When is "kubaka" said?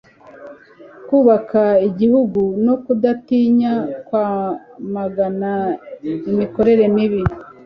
1.07-1.63